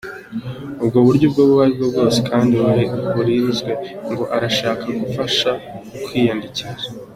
Ubwo 0.83 0.97
buryo 1.05 1.25
ubu 1.29 1.43
burafunze 1.59 2.19
kandi 2.29 2.53
ntihazagire 2.57 3.07
ukubeshya 3.07 3.71
ngo 4.09 4.23
arashaka 4.35 4.83
kugufasha 4.91 5.49
kwiyandikisha. 6.03 6.87